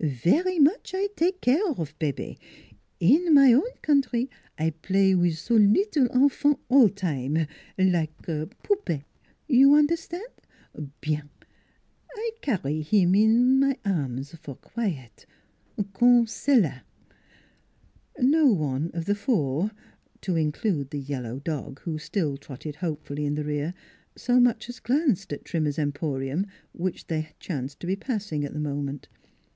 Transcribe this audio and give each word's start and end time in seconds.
Vary 0.00 0.60
much 0.60 0.94
I 0.94 1.08
take 1.16 1.40
care 1.40 1.72
of 1.72 1.92
bebe. 1.98 2.38
In 3.00 3.34
my 3.34 3.52
own 3.52 3.66
countrie 3.82 4.28
I 4.56 4.70
play 4.70 5.12
wiz 5.16 5.40
so 5.40 5.56
leetle 5.56 6.06
enfants 6.12 6.60
all 6.68 6.88
times, 6.88 7.48
like 7.76 8.12
like 8.28 8.62
poupees 8.62 9.02
you 9.48 9.72
un'erstan'? 9.74 10.20
Bien! 11.00 11.28
I 12.14 12.30
carry 12.42 12.80
heem 12.80 13.16
in 13.16 13.76
arms 13.84 14.36
for 14.36 14.54
quiet 14.54 15.26
comme 15.94 16.26
celle 16.28 16.60
la!" 16.62 16.80
No 18.36 18.52
one 18.52 18.92
of 18.94 19.06
the 19.06 19.16
four 19.16 19.72
(to 20.20 20.36
include 20.36 20.90
the 20.90 21.00
yellow 21.00 21.40
dog, 21.40 21.80
who 21.80 21.98
still 21.98 22.36
trotted 22.36 22.76
hopefully 22.76 23.24
in 23.26 23.34
the 23.34 23.42
rear) 23.42 23.74
so 24.14 24.38
much 24.38 24.68
as 24.68 24.78
glanced 24.78 25.32
at 25.32 25.44
Trimmer's 25.44 25.76
Emporium, 25.76 26.46
which 26.72 27.08
they 27.08 27.30
chanced 27.40 27.80
to 27.80 27.88
be 27.88 27.96
passing 27.96 28.44
at 28.44 28.52
the 28.52 28.60
moment. 28.60 29.08